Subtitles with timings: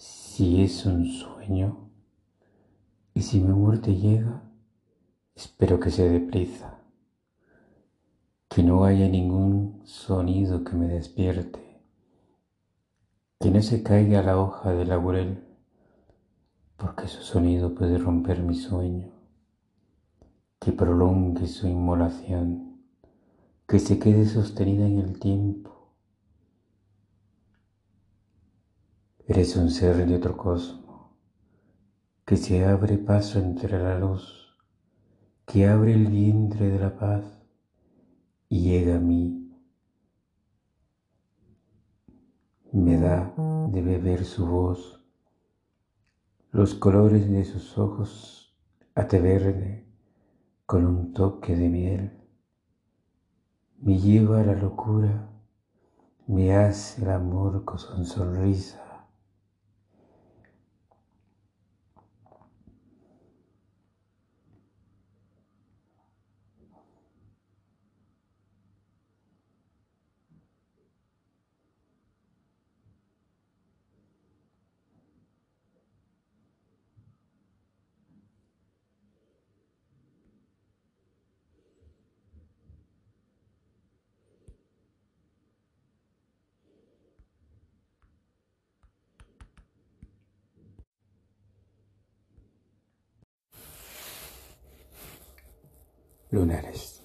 [0.00, 1.90] si es un sueño
[3.12, 4.50] y si mi muerte llega,
[5.34, 6.78] espero que se deprisa,
[8.48, 11.82] que no haya ningún sonido que me despierte,
[13.38, 15.44] que no se caiga la hoja del laurel,
[16.78, 19.10] porque su sonido puede romper mi sueño,
[20.58, 22.80] que prolongue su inmolación,
[23.68, 25.79] que se quede sostenida en el tiempo
[29.32, 31.14] Eres un ser de otro cosmo
[32.24, 34.58] que se abre paso entre la luz,
[35.46, 37.24] que abre el vientre de la paz
[38.48, 39.54] y llega a mí.
[42.72, 43.32] Me da
[43.68, 45.00] de beber su voz,
[46.50, 48.58] los colores de sus ojos
[48.96, 49.86] ate verde
[50.66, 52.18] con un toque de miel.
[53.78, 55.30] Me lleva a la locura,
[56.26, 58.89] me hace el amor con sonrisa
[96.30, 97.02] lunares.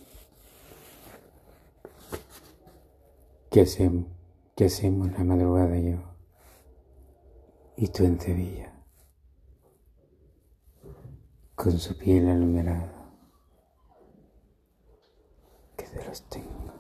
[3.50, 4.08] ¿Qué hacemos,
[4.56, 5.98] qué hacemos la madrugada yo
[7.78, 8.74] y tú en Sevilla?
[11.56, 12.92] Con su piel aluminada,
[15.78, 16.75] que se los tengo.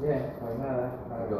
[0.00, 0.92] Bien, pues nada.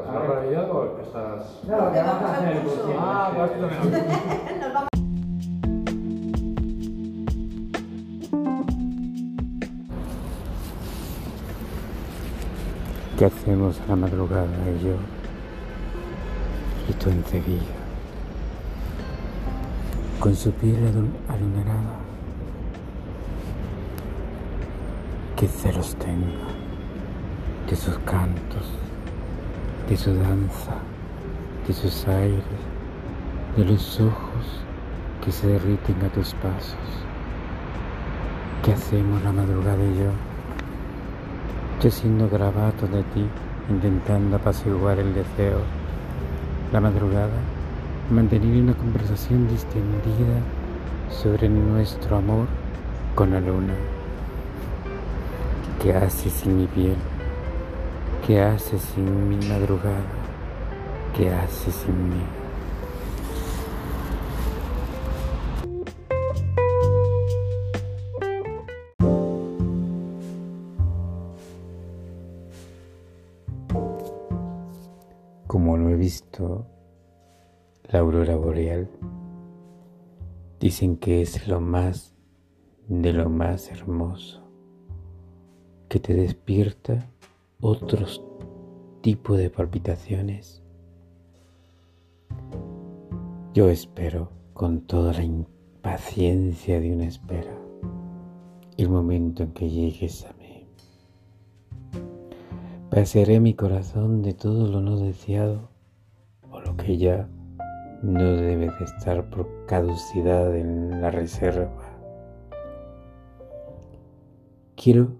[0.08, 1.60] ¿Has revivido o que estás.?
[1.64, 2.94] No, que vamos a hacer el curso.
[2.98, 3.50] Ah, pues
[13.18, 14.96] ¿Qué hacemos a la madrugada y yo
[16.90, 17.76] y tú en Sevilla?
[20.18, 20.76] Con su piel
[21.28, 21.98] alumbrada,
[25.36, 26.48] que celos tenga
[27.68, 28.66] de sus cantos,
[29.88, 30.74] de su danza,
[31.66, 32.60] de sus aires,
[33.56, 34.44] de los ojos
[35.24, 36.88] que se derriten a tus pasos.
[38.64, 40.10] ¿Qué hacemos la madrugada y yo?
[41.82, 43.24] Yo siendo gravato de ti,
[43.70, 45.79] intentando apaciguar el deseo.
[46.72, 47.34] La madrugada,
[48.12, 50.38] mantener una conversación distendida
[51.10, 52.46] sobre nuestro amor
[53.16, 53.74] con la luna.
[55.82, 56.94] ¿Qué hace sin mi piel?
[58.24, 60.04] ¿Qué haces sin mi madrugada?
[61.16, 62.22] ¿Qué haces sin mí?
[75.50, 76.64] Como lo he visto,
[77.90, 78.88] la aurora boreal,
[80.60, 82.14] dicen que es lo más
[82.86, 84.44] de lo más hermoso,
[85.88, 87.10] que te despierta
[87.60, 88.24] otros
[89.00, 90.62] tipos de palpitaciones.
[93.52, 97.58] Yo espero con toda la impaciencia de una espera
[98.76, 100.39] el momento en que llegues a.
[102.90, 105.70] Pasearé mi corazón de todo lo no deseado
[106.50, 107.28] o lo que ya
[108.02, 111.70] no debe de estar por caducidad en la reserva.
[114.74, 115.12] Quiero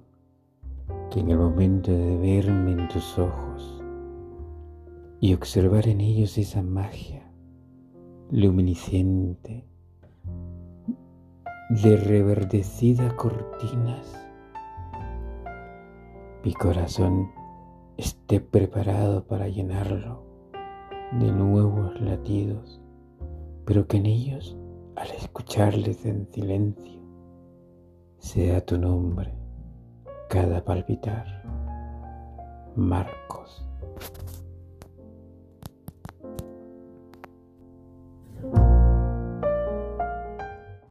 [1.12, 3.80] que en el momento de verme en tus ojos
[5.20, 7.22] y observar en ellos esa magia
[8.32, 9.64] luminiscente
[11.68, 14.12] de reverdecidas cortinas,
[16.42, 17.30] mi corazón
[18.00, 20.24] esté preparado para llenarlo
[21.12, 22.80] de nuevos latidos,
[23.66, 24.56] pero que en ellos,
[24.96, 27.02] al escucharles en silencio,
[28.18, 29.34] sea tu nombre
[30.30, 31.26] cada palpitar.
[32.74, 33.68] Marcos